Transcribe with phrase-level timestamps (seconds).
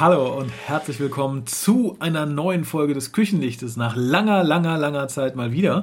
[0.00, 3.76] Hallo und herzlich willkommen zu einer neuen Folge des Küchenlichtes.
[3.76, 5.82] Nach langer, langer, langer Zeit mal wieder.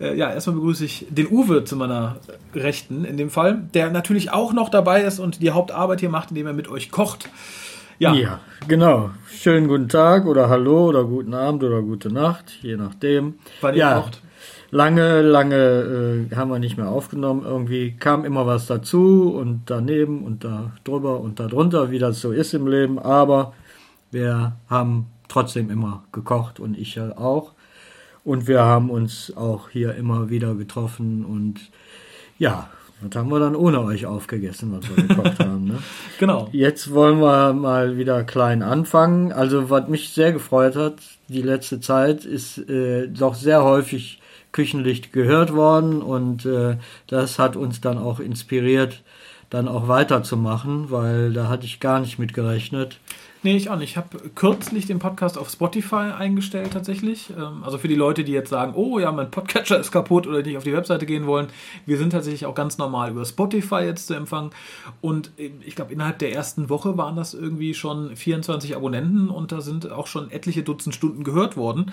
[0.00, 2.16] Äh, ja, erstmal begrüße ich den Uwe zu meiner
[2.54, 6.30] Rechten in dem Fall, der natürlich auch noch dabei ist und die Hauptarbeit hier macht,
[6.30, 7.28] indem er mit euch kocht.
[7.98, 8.14] Ja.
[8.14, 9.10] ja, genau.
[9.30, 13.34] Schönen guten Tag oder Hallo oder guten Abend oder gute Nacht, je nachdem.
[13.60, 14.22] Wann ihr ja, kocht.
[14.74, 17.42] Lange, lange äh, haben wir nicht mehr aufgenommen.
[17.44, 22.22] Irgendwie kam immer was dazu und daneben und da drüber und da drunter, wie das
[22.22, 22.98] so ist im Leben.
[22.98, 23.52] Aber
[24.10, 27.52] wir haben trotzdem immer gekocht und ich ja auch.
[28.24, 31.60] Und wir haben uns auch hier immer wieder getroffen und
[32.38, 32.70] ja,
[33.02, 35.66] das haben wir dann ohne euch aufgegessen, was wir gekocht haben.
[35.66, 35.82] Ne?
[36.18, 36.48] Genau.
[36.52, 39.32] Jetzt wollen wir mal wieder klein anfangen.
[39.32, 40.94] Also was mich sehr gefreut hat,
[41.28, 44.21] die letzte Zeit ist äh, doch sehr häufig
[44.52, 49.02] Küchenlicht gehört worden und äh, das hat uns dann auch inspiriert,
[49.50, 52.98] dann auch weiterzumachen, weil da hatte ich gar nicht mit gerechnet.
[53.44, 53.90] Nee, ich auch nicht.
[53.90, 57.30] Ich habe kürzlich den Podcast auf Spotify eingestellt tatsächlich.
[57.30, 60.42] Ähm, also für die Leute, die jetzt sagen, oh ja, mein Podcatcher ist kaputt oder
[60.42, 61.48] nicht auf die Webseite gehen wollen.
[61.84, 64.50] Wir sind tatsächlich auch ganz normal über Spotify jetzt zu empfangen.
[65.00, 69.50] Und äh, ich glaube, innerhalb der ersten Woche waren das irgendwie schon 24 Abonnenten und
[69.50, 71.90] da sind auch schon etliche Dutzend Stunden gehört worden.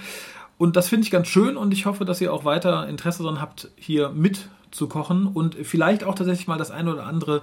[0.59, 3.41] Und das finde ich ganz schön und ich hoffe, dass ihr auch weiter Interesse daran
[3.41, 7.41] habt, hier mitzukochen und vielleicht auch tatsächlich mal das eine oder andere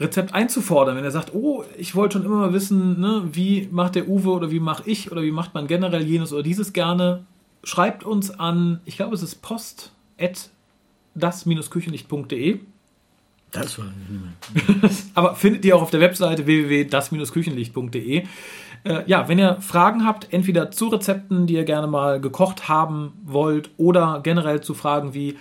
[0.00, 3.94] Rezept einzufordern, wenn er sagt, oh, ich wollte schon immer mal wissen, ne, wie macht
[3.94, 7.24] der Uwe oder wie mache ich oder wie macht man generell jenes oder dieses gerne,
[7.62, 10.48] schreibt uns an, ich glaube es ist post at
[11.14, 12.60] das-küchenlicht.de.
[13.52, 13.86] Das war
[15.14, 18.24] Aber findet ihr auch auf der Webseite www.das-küchenlicht.de.
[18.84, 23.12] Äh, ja, wenn ihr Fragen habt, entweder zu Rezepten, die ihr gerne mal gekocht haben
[23.24, 25.36] wollt, oder generell zu Fragen wie,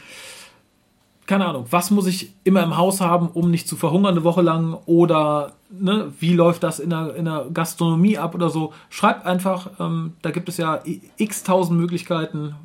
[1.30, 4.42] keine Ahnung, was muss ich immer im Haus haben, um nicht zu verhungern eine Woche
[4.42, 9.28] lang oder ne, wie läuft das in der, in der Gastronomie ab oder so, schreibt
[9.28, 10.82] einfach, ähm, da gibt es ja
[11.18, 12.56] x tausend Möglichkeiten,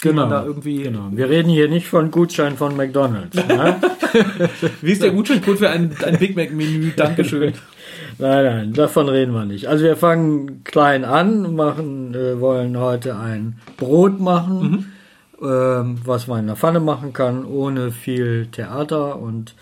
[0.00, 1.08] Genau, da irgendwie genau.
[1.10, 3.36] Wir reden hier nicht von Gutschein von McDonalds.
[3.48, 3.80] Ne?
[4.80, 6.92] Wie ist der Gutscheincode für ein, ein Big Mac Menü?
[6.94, 7.54] Dankeschön.
[8.18, 9.66] nein, nein, davon reden wir nicht.
[9.66, 14.60] Also wir fangen klein an, machen, äh, wollen heute ein Brot machen.
[14.60, 14.86] Mhm
[15.40, 19.18] was man in der Pfanne machen kann, ohne viel Theater.
[19.18, 19.54] Und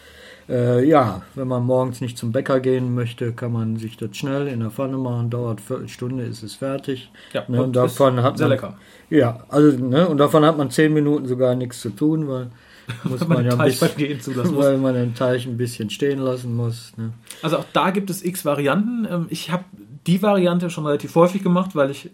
[0.48, 4.46] äh, ja, wenn man morgens nicht zum Bäcker gehen möchte, kann man sich das schnell
[4.46, 5.30] in der Pfanne machen.
[5.30, 7.10] Dauert Viertelstunde, ist es fertig.
[7.32, 8.78] Ja, ne, und davon hat sehr man, lecker.
[9.10, 12.50] Ja, also ne, und davon hat man zehn Minuten sogar nichts zu tun, weil
[13.04, 16.92] muss man, man ja bisschen, weil man den Teig ein bisschen stehen lassen muss.
[16.96, 17.12] Ne?
[17.42, 19.06] Also auch da gibt es x Varianten.
[19.10, 19.64] Ähm, ich habe
[20.06, 22.10] die Variante schon relativ häufig gemacht, weil ich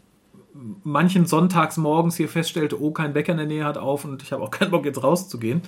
[0.54, 4.32] manchen Sonntags morgens hier feststellte, oh, kein Bäcker in der Nähe hat auf und ich
[4.32, 5.62] habe auch keinen Bock jetzt rauszugehen.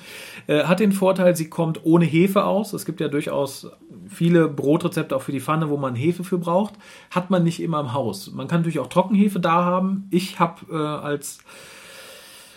[0.47, 2.72] Äh, hat den Vorteil, sie kommt ohne Hefe aus.
[2.72, 3.71] Es gibt ja durchaus
[4.09, 6.75] viele Brotrezepte auch für die Pfanne, wo man Hefe für braucht.
[7.11, 8.31] Hat man nicht immer im Haus.
[8.33, 10.06] Man kann natürlich auch Trockenhefe da haben.
[10.11, 11.39] Ich habe äh, als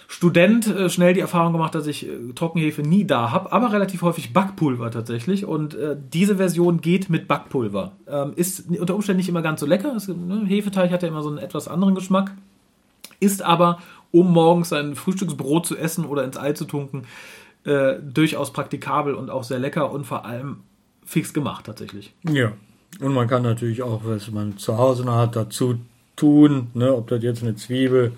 [0.09, 4.01] Student äh, schnell die Erfahrung gemacht, dass ich äh, Trockenhefe nie da habe, aber relativ
[4.01, 5.45] häufig Backpulver tatsächlich.
[5.45, 7.91] Und äh, diese Version geht mit Backpulver.
[8.07, 9.94] Ähm, ist unter Umständen nicht immer ganz so lecker.
[9.96, 12.31] Es, ne, Hefeteig hat ja immer so einen etwas anderen Geschmack.
[13.19, 13.79] Ist aber,
[14.12, 17.03] um morgens ein Frühstücksbrot zu essen oder ins Ei zu tunken,
[17.66, 20.62] äh, durchaus praktikabel und auch sehr lecker und vor allem
[21.06, 22.13] fix gemacht tatsächlich.
[22.23, 22.53] Ja.
[23.01, 25.75] Und man kann natürlich auch, was man zu Hause noch hat, dazu
[26.16, 28.13] tun, ne, ob das jetzt eine Zwiebel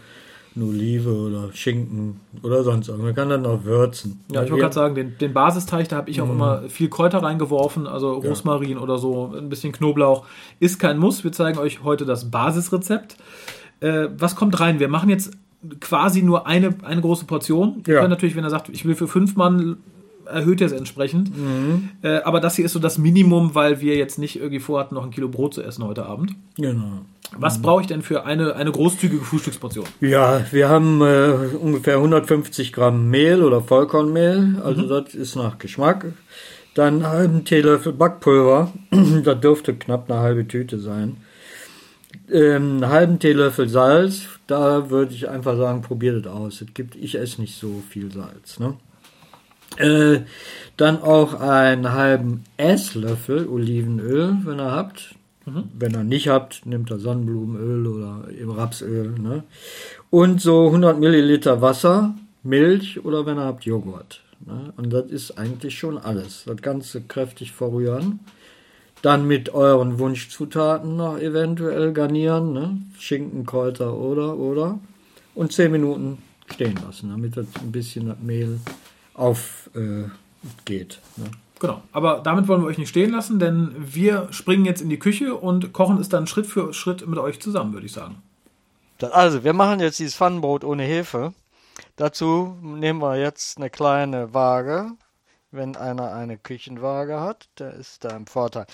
[0.55, 3.07] eine Olive oder Schinken oder sonst irgendwas.
[3.07, 4.23] Man kann dann noch würzen.
[4.31, 6.31] Ja, ich wollte gerade sagen, den, den Basisteig, da habe ich auch mm.
[6.31, 8.79] immer viel Kräuter reingeworfen, also Rosmarin ja.
[8.79, 10.25] oder so, ein bisschen Knoblauch.
[10.59, 11.23] Ist kein Muss.
[11.23, 13.17] Wir zeigen euch heute das Basisrezept.
[13.79, 14.79] Äh, was kommt rein?
[14.79, 15.31] Wir machen jetzt
[15.79, 17.83] quasi nur eine, eine große Portion.
[17.85, 17.93] Ja.
[17.93, 19.77] Ihr könnt natürlich, wenn er sagt, ich will für fünf Mann
[20.29, 21.35] erhöht er es entsprechend.
[21.35, 21.90] Mhm.
[22.01, 25.03] Äh, aber das hier ist so das Minimum, weil wir jetzt nicht irgendwie vorhatten, noch
[25.03, 26.35] ein Kilo Brot zu essen heute Abend.
[26.58, 27.02] Genau.
[27.37, 29.85] Was brauche ich denn für eine, eine großzügige Frühstücksportion?
[30.02, 34.90] Ja, wir haben äh, ungefähr 150 Gramm Mehl oder Vollkornmehl, also mhm.
[34.90, 36.05] das ist nach Geschmack.
[36.73, 38.72] Dann einen halben Teelöffel Backpulver,
[39.23, 41.17] das dürfte knapp eine halbe Tüte sein.
[42.31, 46.61] Ähm, einen halben Teelöffel Salz, da würde ich einfach sagen, probiert es aus.
[46.61, 48.59] Es gibt, ich esse nicht so viel Salz.
[48.59, 48.76] Ne?
[49.79, 50.22] Äh,
[50.78, 55.16] dann auch einen halben Esslöffel Olivenöl, wenn ihr habt.
[55.46, 55.64] Mhm.
[55.78, 58.23] Wenn ihr nicht habt, nehmt ihr Sonnenblumenöl oder
[58.58, 59.20] Rapsöl.
[59.20, 59.43] Ne?
[60.09, 64.22] Und so 100 Milliliter Wasser, Milch oder wenn ihr habt Joghurt.
[64.46, 64.73] Ne?
[64.78, 66.43] Und das ist eigentlich schon alles.
[66.46, 68.20] Das Ganze kräftig verrühren.
[69.02, 72.53] Dann mit euren Wunschzutaten noch eventuell garnieren.
[72.53, 72.78] Ne?
[72.97, 74.79] Schinken, Kräuter oder, oder.
[75.35, 76.17] Und 10 Minuten
[76.53, 78.59] stehen lassen, damit das ein bisschen das Mehl
[79.19, 80.99] aufgeht.
[81.17, 81.31] Äh, ne?
[81.59, 84.99] Genau, aber damit wollen wir euch nicht stehen lassen, denn wir springen jetzt in die
[84.99, 88.21] Küche und kochen es dann Schritt für Schritt mit euch zusammen, würde ich sagen.
[89.01, 91.33] Also, wir machen jetzt dieses Pfannenbrot ohne Hefe.
[91.95, 94.91] Dazu nehmen wir jetzt eine kleine Waage.
[95.51, 98.67] Wenn einer eine Küchenwaage hat, der ist da im Vorteil.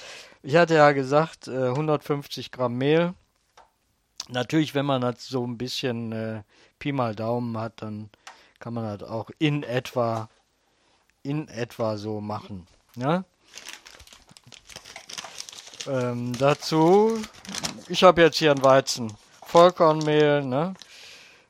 [0.44, 3.14] Ich hatte ja gesagt, 150 äh, Gramm Mehl.
[4.30, 6.42] Natürlich, wenn man das so ein bisschen äh,
[6.80, 8.10] Pi mal Daumen hat, dann
[8.66, 10.28] kann man das auch in etwa
[11.22, 12.66] in etwa so machen.
[12.96, 13.24] Ja?
[15.86, 17.22] Ähm, dazu,
[17.90, 19.14] ich habe jetzt hier ein Weizen
[19.46, 20.74] Vollkornmehl, ne?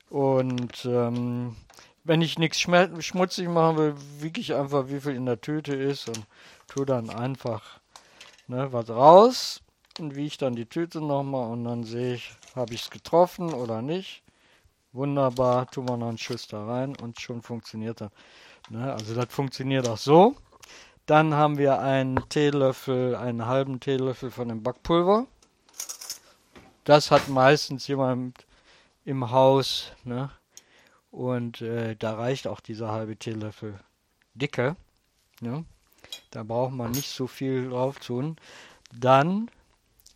[0.10, 1.56] Und ähm,
[2.04, 6.10] wenn ich nichts schmutzig machen will, wiege ich einfach, wie viel in der Tüte ist
[6.10, 6.26] und
[6.68, 7.80] tue dann einfach
[8.48, 9.62] ne, was raus
[10.00, 13.82] und wiege dann die Tüte nochmal und dann sehe ich, habe ich es getroffen oder
[13.82, 14.25] nicht.
[14.96, 18.12] Wunderbar, tun wir noch einen Schuss da rein und schon funktioniert das.
[18.70, 20.38] Ne, also das funktioniert auch so.
[21.06, 25.28] Dann haben wir einen Teelöffel, einen halben Teelöffel von dem Backpulver.
[26.86, 28.46] Das hat meistens jemand
[29.04, 29.92] im Haus.
[30.06, 30.32] Ne?
[31.12, 33.78] Und äh, da reicht auch dieser halbe Teelöffel
[34.34, 34.78] Dicke.
[35.42, 35.66] Ne?
[36.32, 38.38] Da braucht man nicht so viel drauf tun.
[38.94, 39.52] Dann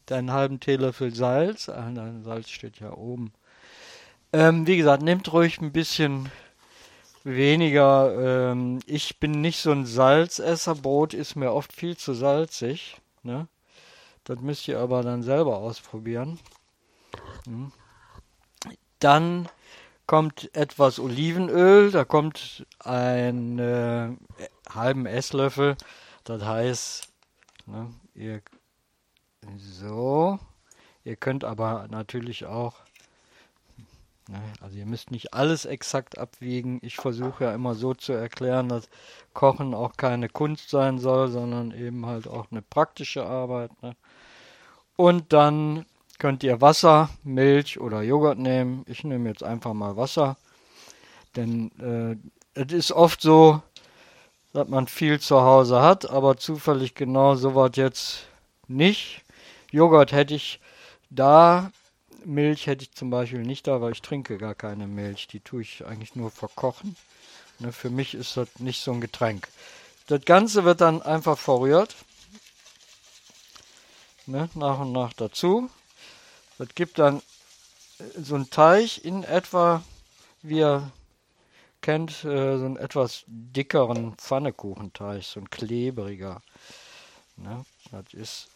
[0.10, 1.68] einen halben Teelöffel Salz.
[1.68, 1.92] Ah,
[2.24, 3.34] Salz steht ja oben.
[4.32, 6.32] Ähm, wie gesagt, nehmt ruhig ein bisschen
[7.24, 8.52] weniger.
[8.52, 10.76] Ähm, ich bin nicht so ein Salzesser.
[10.76, 12.98] Brot ist mir oft viel zu salzig.
[13.24, 13.48] Ne?
[14.24, 16.40] Das müsst ihr aber dann selber ausprobieren.
[17.46, 17.72] Hm.
[19.00, 19.50] Dann
[20.06, 24.10] kommt etwas Olivenöl, da kommt ein äh,
[24.70, 25.78] halben Esslöffel.
[26.24, 27.08] Das heißt,
[27.68, 28.42] ne, ihr
[29.58, 30.40] so,
[31.04, 32.76] ihr könnt aber natürlich auch?
[34.62, 36.80] Also ihr müsst nicht alles exakt abwiegen.
[36.82, 38.90] Ich versuche ja immer so zu erklären, dass
[39.34, 43.72] Kochen auch keine Kunst sein soll, sondern eben halt auch eine praktische Arbeit.
[43.82, 43.96] Ne?
[44.96, 45.86] Und dann
[46.20, 48.84] könnt ihr Wasser, Milch oder Joghurt nehmen.
[48.88, 50.38] Ich nehme jetzt einfach mal Wasser.
[51.36, 53.62] Denn äh, es ist oft so,
[54.54, 58.28] dass man viel zu Hause hat, aber zufällig genau so was jetzt
[58.68, 59.24] nicht.
[59.72, 60.60] Joghurt hätte ich
[61.10, 61.72] da
[62.26, 65.28] Milch hätte ich zum Beispiel nicht da, weil ich trinke gar keine Milch.
[65.28, 66.96] Die tue ich eigentlich nur verkochen.
[67.60, 69.48] Ne, für mich ist das nicht so ein Getränk.
[70.08, 71.96] Das Ganze wird dann einfach verrührt.
[74.26, 75.70] Ne, nach und nach dazu.
[76.58, 77.18] Das gibt dann
[78.00, 79.84] äh, so einen Teig in etwa,
[80.42, 80.92] wie ihr
[81.82, 86.42] kennt, äh, so einen etwas dickeren Pfannekuchenteig, so ein klebriger.
[87.38, 88.48] Ne, das ist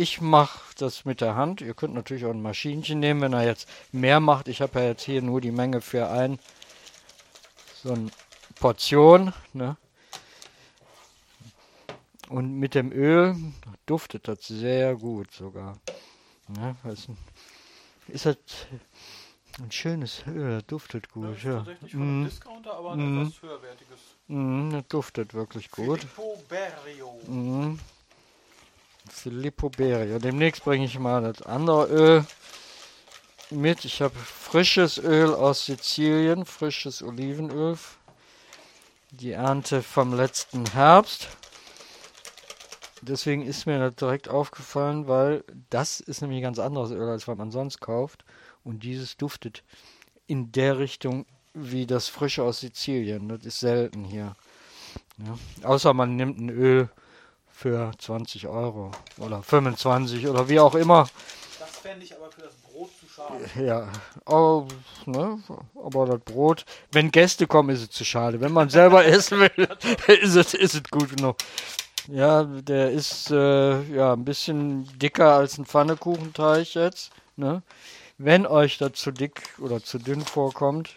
[0.00, 1.60] ich mache das mit der Hand.
[1.60, 4.48] Ihr könnt natürlich auch ein Maschinchen nehmen, wenn er jetzt mehr macht.
[4.48, 6.38] Ich habe ja jetzt hier nur die Menge für ein
[7.82, 8.10] so eine
[8.58, 9.34] Portion.
[9.52, 9.76] Ne?
[12.30, 13.36] Und mit dem Öl
[13.84, 15.76] duftet das sehr gut sogar.
[16.48, 16.76] Ne?
[16.82, 17.06] Das
[18.08, 18.36] ist das
[19.60, 21.42] ein schönes Öl, duftet gut.
[21.42, 21.56] Ja, ja.
[21.58, 22.24] tatsächlich von einem mm.
[22.24, 23.22] Discounter, aber ein mm.
[23.22, 24.00] etwas höherwertiges.
[24.28, 26.00] Mm, das duftet wirklich gut.
[26.00, 27.20] Filippo Berio.
[27.26, 27.78] Mm.
[29.12, 30.18] Filippo Berio.
[30.18, 32.24] Demnächst bringe ich mal das andere Öl
[33.50, 33.84] mit.
[33.84, 37.76] Ich habe frisches Öl aus Sizilien, frisches Olivenöl.
[39.10, 41.28] Die Ernte vom letzten Herbst.
[43.02, 47.26] Deswegen ist mir das direkt aufgefallen, weil das ist nämlich ein ganz anderes Öl, als
[47.26, 48.24] was man sonst kauft.
[48.62, 49.64] Und dieses duftet
[50.26, 53.28] in der Richtung wie das frische aus Sizilien.
[53.28, 54.36] Das ist selten hier.
[55.18, 55.68] Ja.
[55.68, 56.88] Außer man nimmt ein Öl
[57.60, 61.06] für 20 Euro oder 25 oder wie auch immer.
[61.58, 63.44] Das fände ich aber für das Brot zu schade.
[63.62, 63.86] Ja,
[64.24, 64.66] oh,
[65.04, 65.38] ne,
[65.84, 68.40] aber das Brot, wenn Gäste kommen, ist es zu schade.
[68.40, 69.68] Wenn man selber essen will,
[70.06, 71.36] ist es, ist es gut genug.
[72.08, 77.10] Ja, der ist äh, ja ein bisschen dicker als ein Pfannekuchenteig jetzt.
[77.36, 77.62] Ne?
[78.16, 80.94] Wenn euch das zu dick oder zu dünn vorkommt,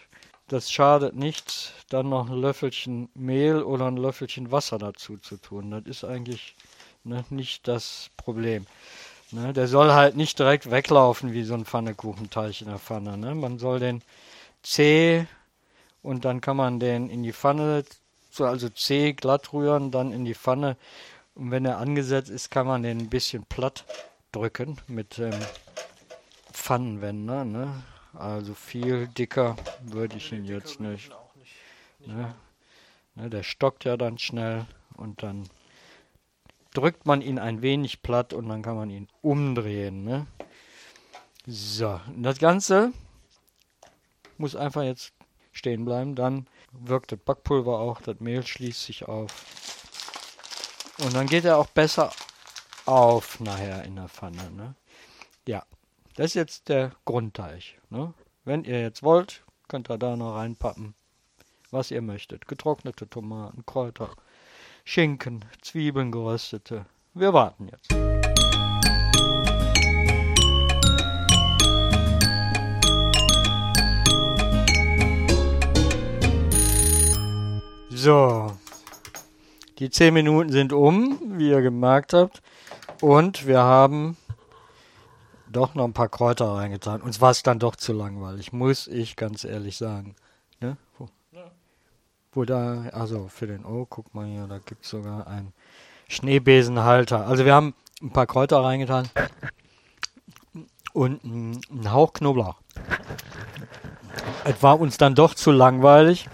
[0.53, 5.71] das schadet nichts, dann noch ein Löffelchen Mehl oder ein Löffelchen Wasser dazu zu tun.
[5.71, 6.55] Das ist eigentlich
[7.03, 8.67] ne, nicht das Problem.
[9.31, 13.17] Ne, der soll halt nicht direkt weglaufen wie so ein Pfannekuchenteig in der Pfanne.
[13.17, 13.33] Ne?
[13.33, 14.03] Man soll den
[14.61, 15.25] zäh
[16.03, 17.83] und dann kann man den in die Pfanne,
[18.29, 20.77] so also zäh glatt rühren, dann in die Pfanne.
[21.33, 23.85] Und wenn er angesetzt ist, kann man den ein bisschen platt
[24.31, 25.33] drücken mit ähm,
[26.51, 27.43] Pfannenwender.
[27.43, 27.73] Ne?
[28.13, 31.11] Also viel dicker würde ich ihn jetzt nicht.
[32.05, 32.35] Ne?
[33.15, 34.65] Ne, der stockt ja dann schnell
[34.97, 35.49] und dann
[36.73, 40.03] drückt man ihn ein wenig platt und dann kann man ihn umdrehen.
[40.03, 40.27] Ne?
[41.45, 42.91] So, das Ganze
[44.37, 45.13] muss einfach jetzt
[45.51, 46.15] stehen bleiben.
[46.15, 49.45] Dann wirkt das Backpulver auch, das Mehl schließt sich auf.
[50.99, 52.11] Und dann geht er auch besser
[52.85, 54.49] auf nachher in der Pfanne.
[54.51, 54.75] Ne?
[55.47, 55.63] Ja,
[56.15, 57.79] das ist jetzt der Grundteig.
[57.89, 58.13] Ne?
[58.45, 60.93] Wenn ihr jetzt wollt, könnt ihr da noch reinpappen,
[61.71, 62.47] was ihr möchtet.
[62.47, 64.11] Getrocknete Tomaten, Kräuter,
[64.83, 66.85] Schinken, Zwiebeln geröstete.
[67.15, 67.89] Wir warten jetzt.
[77.89, 78.51] So,
[79.79, 82.41] die 10 Minuten sind um, wie ihr gemerkt habt.
[83.01, 84.17] Und wir haben
[85.53, 87.01] doch noch ein paar Kräuter reingetan.
[87.01, 90.15] Uns war es dann doch zu langweilig, muss ich ganz ehrlich sagen.
[90.59, 90.77] Ne?
[90.97, 91.51] Wo, ja.
[92.33, 95.53] wo da, also für den O, guck mal hier, da gibt es sogar einen
[96.09, 97.25] Schneebesenhalter.
[97.27, 99.09] Also wir haben ein paar Kräuter reingetan
[100.93, 102.57] und einen Hauch Knoblauch.
[104.43, 106.27] Es war uns dann doch zu langweilig.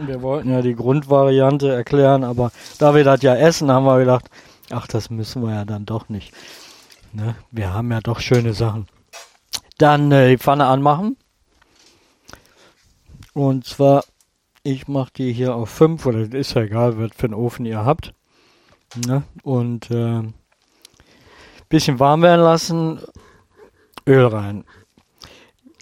[0.00, 4.30] Wir wollten ja die Grundvariante erklären, aber da wir das ja essen, haben wir gedacht,
[4.70, 6.32] ach, das müssen wir ja dann doch nicht.
[7.12, 7.36] Ne?
[7.50, 8.86] Wir haben ja doch schöne Sachen.
[9.78, 11.16] Dann äh, die Pfanne anmachen.
[13.34, 14.04] Und zwar,
[14.62, 17.84] ich mache die hier auf 5 oder ist ja egal, was für einen Ofen ihr
[17.84, 18.14] habt.
[19.06, 19.22] Ne?
[19.42, 20.22] Und äh,
[21.68, 23.00] bisschen warm werden lassen,
[24.06, 24.64] Öl rein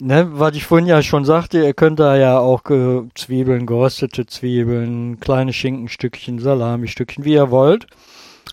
[0.01, 4.27] ne, was ich vorhin ja schon sagte, ihr könnt da ja auch äh, Zwiebeln, geröstete
[4.27, 7.87] Zwiebeln, kleine Schinkenstückchen, Salamistückchen, wie ihr wollt.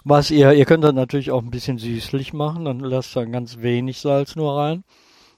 [0.04, 3.60] Was ihr, ihr könnt das natürlich auch ein bisschen süßlich machen, dann lasst da ganz
[3.60, 4.84] wenig Salz nur rein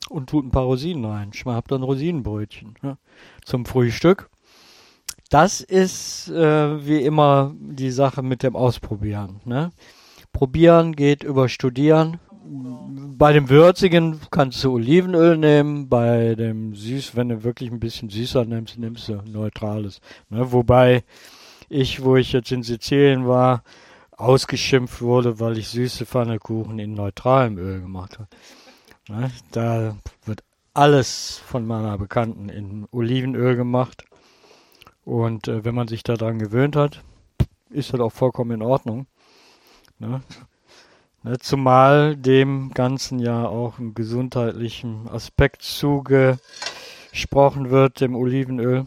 [0.10, 1.32] und tut ein paar Rosinen rein.
[1.34, 2.98] Ich habt dann Rosinenbrötchen ne,
[3.44, 4.30] zum Frühstück.
[5.30, 9.42] Das ist äh, wie immer die Sache mit dem Ausprobieren.
[9.46, 9.72] Ne?
[10.32, 17.30] Probieren geht über Studieren bei dem würzigen kannst du Olivenöl nehmen, bei dem süß, wenn
[17.30, 20.00] du wirklich ein bisschen süßer nimmst, nimmst du neutrales.
[20.30, 20.52] Ne?
[20.52, 21.04] Wobei
[21.70, 23.64] ich, wo ich jetzt in Sizilien war,
[24.18, 28.30] ausgeschimpft wurde, weil ich süße Pfannekuchen in neutralem Öl gemacht habe.
[29.10, 29.32] Ne?
[29.52, 29.96] Da
[30.26, 30.44] wird
[30.74, 34.06] alles von meiner Bekannten in Olivenöl gemacht.
[35.04, 37.04] Und äh, wenn man sich daran gewöhnt hat,
[37.70, 39.08] ist das auch vollkommen in Ordnung.
[40.00, 40.22] Ne?
[41.24, 48.86] Ne, zumal dem Ganzen ja auch ein gesundheitlichen Aspekt zugesprochen wird, dem Olivenöl.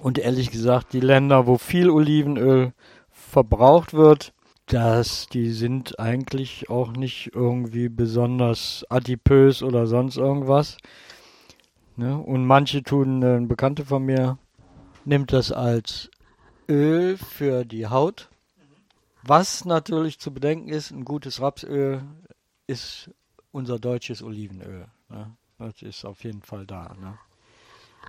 [0.00, 2.74] Und ehrlich gesagt, die Länder, wo viel Olivenöl
[3.32, 4.32] verbraucht wird,
[4.66, 10.76] das, die sind eigentlich auch nicht irgendwie besonders adipös oder sonst irgendwas.
[11.96, 12.16] Ne?
[12.16, 14.38] Und manche tun, äh, ein Bekannte von mir
[15.04, 16.10] nimmt das als
[16.68, 18.28] Öl für die Haut
[19.22, 22.02] was natürlich zu bedenken ist, ein gutes Rapsöl
[22.66, 23.10] ist
[23.52, 24.86] unser deutsches Olivenöl.
[25.08, 25.36] Ne?
[25.58, 26.94] Das ist auf jeden Fall da.
[27.00, 27.18] Ne?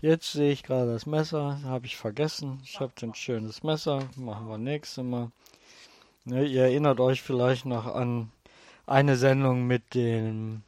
[0.03, 2.59] Jetzt sehe ich gerade das Messer, habe ich vergessen.
[2.65, 5.31] Ich habe ein schönes Messer, machen wir nächstes Mal.
[6.25, 8.29] Ne, ihr erinnert euch vielleicht noch an
[8.85, 10.63] eine Sendung mit dem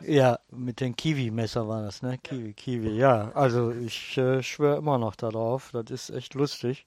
[0.00, 2.16] ja, mit dem Kiwi-Messer war das, ne?
[2.16, 3.30] Kiwi, Kiwi, ja.
[3.34, 5.70] Also ich äh, schwöre immer noch darauf.
[5.72, 6.86] Das ist echt lustig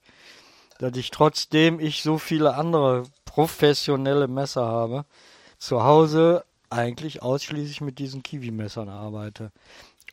[0.79, 5.05] dass ich trotzdem ich so viele andere professionelle Messer habe,
[5.57, 9.51] zu Hause eigentlich ausschließlich mit diesen Kiwi-Messern arbeite.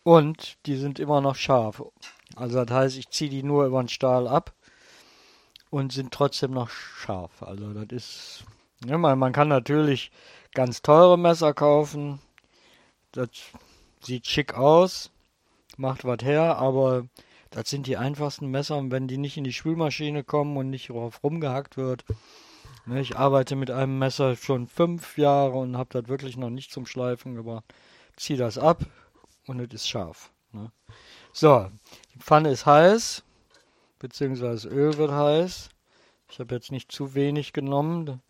[0.04, 1.82] Und die sind immer noch scharf.
[2.36, 4.52] Also das heißt, ich ziehe die nur über den Stahl ab
[5.70, 7.42] und sind trotzdem noch scharf.
[7.42, 8.44] Also das ist,
[8.86, 10.12] ja, man, man kann natürlich
[10.52, 12.20] ganz teure Messer kaufen.
[13.12, 13.30] Das
[14.02, 15.10] sieht schick aus,
[15.78, 17.06] macht was her, aber
[17.50, 20.90] das sind die einfachsten Messer und wenn die nicht in die Spülmaschine kommen und nicht
[20.90, 22.04] drauf rumgehackt wird.
[22.84, 26.72] Ne, ich arbeite mit einem Messer schon fünf Jahre und habe das wirklich noch nicht
[26.72, 27.64] zum Schleifen gebracht.
[28.16, 28.84] Ziehe das ab
[29.46, 30.30] und es ist scharf.
[30.52, 30.70] Ne?
[31.32, 31.70] So,
[32.14, 33.22] die Pfanne ist heiß,
[33.98, 35.70] beziehungsweise das Öl wird heiß.
[36.30, 38.22] Ich habe jetzt nicht zu wenig genommen,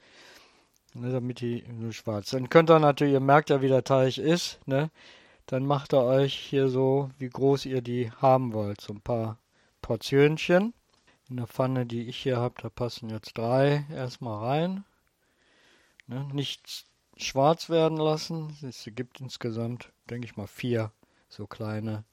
[0.95, 2.31] ne, damit die nur schwarz.
[2.31, 4.59] Dann könnt ihr natürlich, ihr merkt ja, wie der Teig ist.
[4.67, 4.91] Ne?
[5.47, 8.81] dann macht ihr euch hier so, wie groß ihr die haben wollt.
[8.81, 9.39] So ein paar
[9.83, 10.75] Portionchen.
[11.29, 14.85] In der Pfanne, die ich hier habe, da passen jetzt drei erstmal rein.
[16.07, 18.57] Ne, nicht schwarz werden lassen.
[18.63, 20.93] Es gibt insgesamt, denke ich mal, vier
[21.35, 22.05] so kleine.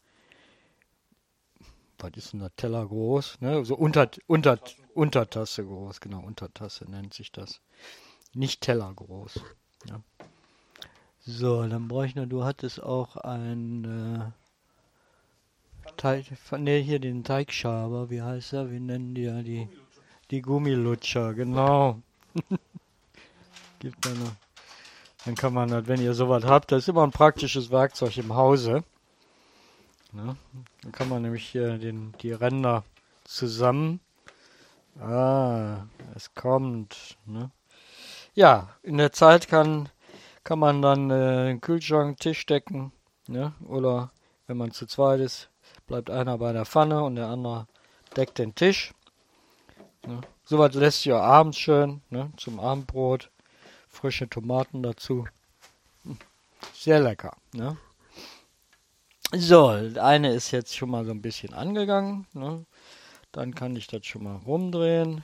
[1.99, 3.41] Was ist denn der Teller groß?
[3.41, 3.63] Ne?
[3.63, 4.57] So unter, unter,
[4.93, 7.61] Untertasse groß, genau, Untertasse nennt sich das.
[8.33, 9.39] Nicht Teller groß.
[9.87, 10.01] Ja.
[11.19, 14.33] So, dann brauche ich du hattest auch ein
[15.85, 16.25] äh, Teig,
[16.57, 18.71] ne, hier den Teigschaber, wie heißt er?
[18.71, 19.67] Wie nennen die ja die,
[20.31, 22.01] die Gummilutscher, genau.
[23.79, 24.33] Gibt da noch.
[25.25, 28.33] Dann kann man halt, wenn ihr sowas habt, das ist immer ein praktisches Werkzeug im
[28.33, 28.83] Hause.
[30.11, 30.35] Ne?
[30.81, 32.83] Dann kann man nämlich hier den, die Ränder
[33.23, 33.99] zusammen.
[34.99, 37.17] Ah, es kommt.
[37.25, 37.51] Ne?
[38.33, 39.89] Ja, in der Zeit kann,
[40.43, 42.91] kann man dann äh, den Kühlschrank, Tisch decken.
[43.27, 43.53] Ne?
[43.67, 44.11] Oder
[44.47, 45.49] wenn man zu zweit ist,
[45.87, 47.67] bleibt einer bei der Pfanne und der andere
[48.17, 48.93] deckt den Tisch.
[50.05, 50.21] Ne?
[50.43, 52.31] Sowas lässt sich auch abends schön ne?
[52.35, 53.29] zum Abendbrot.
[53.87, 55.25] Frische Tomaten dazu.
[56.73, 57.37] Sehr lecker.
[57.53, 57.77] Ne?
[59.33, 62.27] So, eine ist jetzt schon mal so ein bisschen angegangen.
[62.33, 62.65] Ne?
[63.31, 65.23] Dann kann ich das schon mal rumdrehen.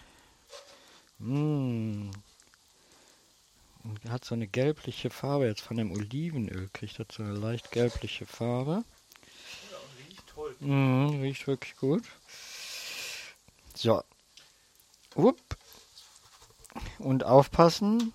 [1.20, 2.12] Mmh.
[3.84, 5.48] Und hat so eine gelbliche Farbe.
[5.48, 8.86] Jetzt von dem Olivenöl kriegt das so eine leicht gelbliche Farbe.
[9.72, 10.56] Ja, riecht toll.
[10.62, 12.04] Mmh, riecht wirklich gut.
[13.76, 14.02] So.
[15.16, 15.58] Upp.
[16.98, 18.14] Und aufpassen.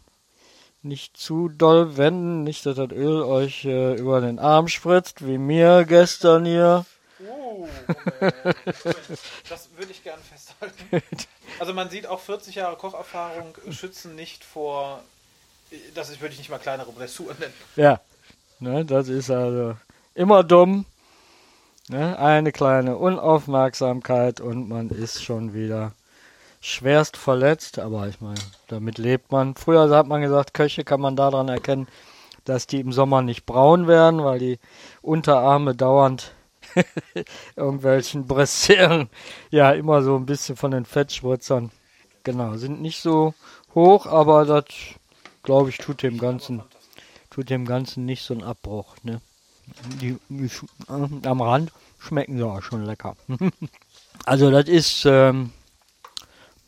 [0.83, 5.39] Nicht zu doll wenden, nicht, dass das Öl euch äh, über den Arm spritzt, wie
[5.39, 6.85] mir gestern hier.
[7.29, 7.69] Oh,
[9.49, 11.03] das würde ich gerne festhalten.
[11.61, 15.01] Also man sieht auch 40 Jahre Kocherfahrung schützen nicht vor,
[15.95, 17.55] das ist, würde ich nicht mal kleinere Blessuren nennen.
[17.77, 18.01] Ja,
[18.59, 19.77] ne, das ist also
[20.15, 20.85] immer dumm.
[21.89, 25.93] Ne, eine kleine Unaufmerksamkeit und man ist schon wieder
[26.63, 29.57] schwerst verletzt, aber ich meine, damit lebt man.
[29.57, 31.89] Früher hat man gesagt, Köche kann man daran erkennen,
[32.45, 34.59] dass die im Sommer nicht braun werden, weil die
[35.03, 36.33] Unterarme dauernd
[37.57, 39.11] irgendwelchen Bressieren
[39.51, 41.71] ja immer so ein bisschen von den Fettspritzern
[42.23, 43.35] genau sind nicht so
[43.75, 44.65] hoch, aber das
[45.43, 46.63] glaube ich tut dem ganzen
[47.31, 49.21] tut dem ganzen nicht so einen Abbruch, ne?
[50.01, 50.51] Die, die
[50.89, 53.17] äh, am Rand schmecken sie auch schon lecker.
[54.25, 55.51] also das ist ähm,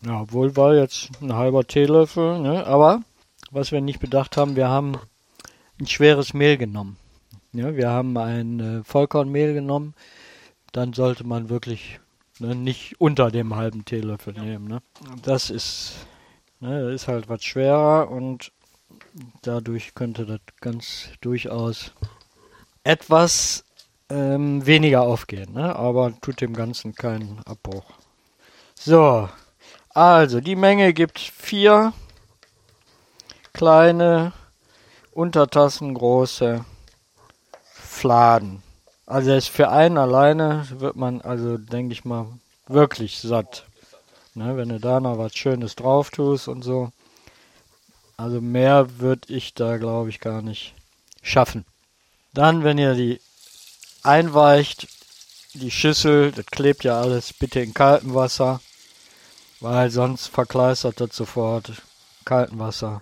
[0.07, 2.67] ja, wohl war jetzt ein halber Teelöffel, ne?
[2.67, 3.03] aber
[3.51, 4.99] was wir nicht bedacht haben, wir haben
[5.81, 6.97] ein schweres Mehl genommen.
[7.53, 9.95] Ja, wir haben ein äh, Vollkornmehl genommen,
[10.73, 12.01] dann sollte man wirklich
[12.41, 14.43] ne, nicht unter dem halben Teelöffel ja.
[14.43, 14.67] nehmen.
[14.67, 14.83] Ne?
[15.23, 15.95] Das ist,
[16.61, 18.51] ne, das ist halt was schwerer und
[19.43, 21.93] dadurch könnte das ganz durchaus
[22.83, 23.65] etwas
[24.11, 25.77] ähm, weniger aufgehen, ne?
[25.77, 27.85] aber tut dem Ganzen keinen Abbruch.
[28.75, 29.29] So,
[29.95, 31.93] also, die Menge gibt vier
[33.53, 34.33] kleine,
[35.13, 36.65] untertassengroße
[37.73, 38.63] Fladen.
[39.07, 42.27] Also ist für einen alleine wird man, also denke ich mal,
[42.67, 43.65] wirklich satt.
[44.35, 46.91] Ne, wenn du da noch was Schönes drauf tust und so.
[48.17, 50.75] Also mehr würde ich da, glaube ich, gar nicht
[51.23, 51.65] schaffen.
[52.33, 53.21] Dann, wenn ihr die
[54.03, 54.89] einweicht,
[55.53, 58.61] die Schüssel, das klebt ja alles bitte in kaltem Wasser.
[59.65, 61.73] Weil sonst verkleistert das sofort
[62.27, 63.01] kalten Wasser,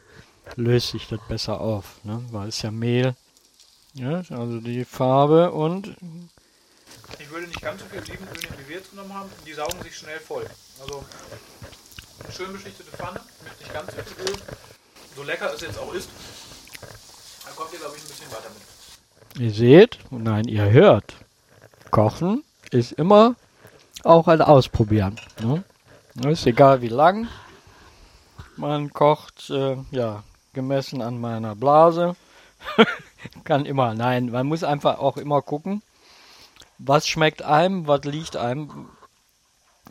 [0.55, 2.25] löst sich das besser auf, ne?
[2.31, 3.17] weil es ja Mehl.
[3.95, 5.97] Ja, also die Farbe und.
[7.19, 9.29] Ich würde nicht ganz so viel Olivenöl nehmen, wie wir jetzt genommen haben.
[9.45, 10.47] Die saugen sich schnell voll.
[10.81, 11.05] Also
[12.23, 14.37] eine schön beschichtete Pfanne mit nicht ganz so viel Öl.
[15.17, 16.09] So lecker es jetzt auch ist,
[17.45, 19.43] da kommt ihr, glaube ich, ein bisschen weiter mit.
[19.43, 21.17] Ihr seht, nein, ihr hört.
[21.91, 23.35] Kochen ist immer
[24.05, 25.19] auch ein Ausprobieren.
[25.41, 25.65] Ne?
[26.21, 27.29] Ist egal wie lang.
[28.57, 32.17] Man kocht, äh, ja, gemessen an meiner Blase.
[33.45, 35.83] Kann immer, nein, man muss einfach auch immer gucken,
[36.79, 38.91] was schmeckt einem, was liegt einem.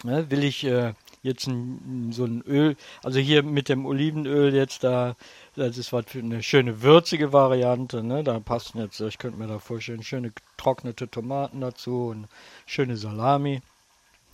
[0.04, 4.84] Ne, will ich äh, jetzt ein, so ein Öl, also hier mit dem Olivenöl jetzt
[4.84, 5.16] da,
[5.56, 8.24] das ist was für eine schöne würzige Variante, ne?
[8.24, 12.28] Da passen jetzt, ich könnte mir da vorstellen, schöne getrocknete Tomaten dazu und
[12.66, 13.62] schöne Salami.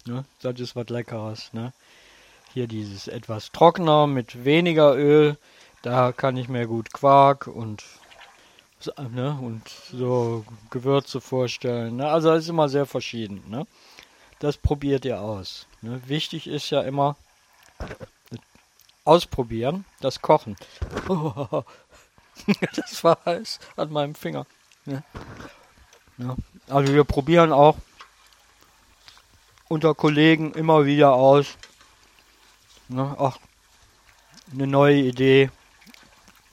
[0.08, 0.26] Ne?
[0.42, 1.54] Das ist was Leckeres.
[1.54, 1.74] Ne?
[2.54, 5.38] Hier dieses etwas trockener mit weniger Öl.
[5.82, 7.84] Da kann ich mir gut Quark und,
[9.12, 11.98] ne, und so Gewürze vorstellen.
[11.98, 12.10] Ne?
[12.10, 13.44] Also ist immer sehr verschieden.
[13.48, 13.68] Ne?
[14.40, 15.68] Das probiert ihr aus.
[15.82, 16.02] Ne?
[16.08, 17.16] Wichtig ist ja immer
[19.06, 20.58] ausprobieren, das Kochen.
[22.76, 24.46] das war heiß an meinem Finger.
[24.86, 25.04] Ne?
[26.18, 26.36] Ja.
[26.68, 27.78] Also wir probieren auch
[29.68, 31.58] unter Kollegen immer wieder aus.
[32.90, 33.38] Ne, ach,
[34.54, 35.50] eine neue Idee.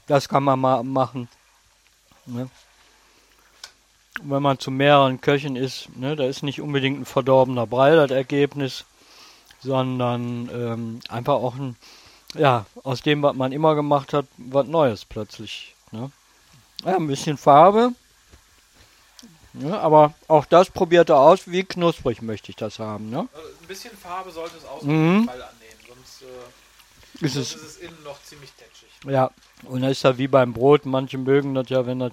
[0.07, 1.29] Das kann man mal machen.
[2.27, 2.49] Ne?
[4.23, 8.11] Wenn man zu mehreren Köchen ist, ne, da ist nicht unbedingt ein verdorbener Brei das
[8.11, 8.85] Ergebnis,
[9.61, 11.77] sondern ähm, einfach auch ein,
[12.35, 15.75] ja, aus dem, was man immer gemacht hat, was Neues plötzlich.
[15.91, 16.11] Ne?
[16.85, 17.93] Ja, ein bisschen Farbe,
[19.55, 23.11] ja, aber auch das probiert er aus, wie knusprig möchte ich das haben.
[23.11, 23.29] Ne?
[23.33, 25.27] Also ein bisschen Farbe sollte es auch mhm.
[25.27, 28.89] Fall annehmen, sonst, äh, ist, sonst es, ist es innen noch ziemlich tätschig.
[29.07, 29.31] Ja,
[29.65, 30.87] und das ist ja wie beim Brot.
[30.87, 32.13] Manche mögen das ja, wenn das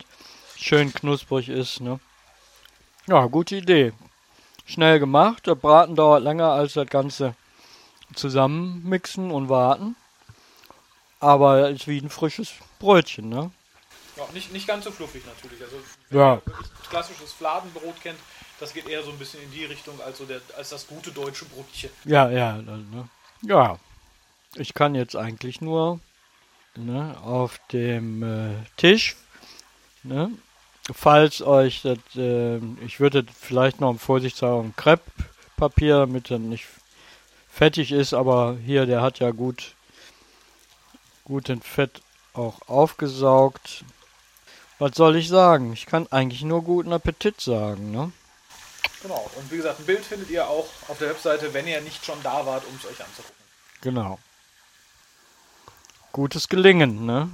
[0.56, 1.82] schön knusprig ist.
[1.82, 2.00] Ne?
[3.08, 3.94] Ja, gute Idee.
[4.66, 5.48] Schnell gemacht.
[5.48, 7.36] Der Braten dauert länger als das Ganze
[8.14, 9.96] zusammenmixen und warten.
[11.20, 13.52] aber ist wie ein frisches Brötchen, ne?
[14.22, 15.62] Ja, nicht, nicht ganz so fluffig natürlich.
[15.62, 15.78] Also,
[16.12, 16.36] Ja.
[16.36, 18.20] ihr wirklich klassisches Fladenbrot kennt,
[18.60, 21.12] das geht eher so ein bisschen in die Richtung als, so der, als das gute
[21.12, 21.90] deutsche Brötchen.
[22.06, 23.10] Ja, ja, ne?
[23.42, 23.80] ja.
[24.56, 26.00] Ich kann jetzt eigentlich nur
[26.76, 29.16] ne, auf dem äh, Tisch,
[30.04, 30.30] ne,
[30.94, 36.66] falls euch das, äh, ich würde vielleicht noch vorsichtshalber ein Krepppapier, damit er nicht
[37.50, 39.74] fettig ist, aber hier, der hat ja gut,
[41.24, 42.02] gut den Fett
[42.34, 43.84] auch aufgesaugt.
[44.82, 45.74] Was soll ich sagen?
[45.74, 48.12] Ich kann eigentlich nur guten Appetit sagen, ne?
[49.04, 49.30] Genau.
[49.36, 52.18] Und wie gesagt, ein Bild findet ihr auch auf der Webseite, wenn ihr nicht schon
[52.24, 53.46] da wart, um es euch anzugucken.
[53.82, 54.18] Genau.
[56.12, 57.30] Gutes Gelingen, ne?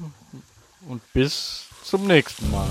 [0.89, 2.67] Und bis zum nächsten Mal.